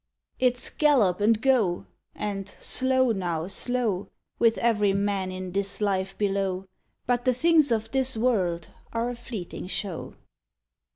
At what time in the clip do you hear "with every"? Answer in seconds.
4.39-4.93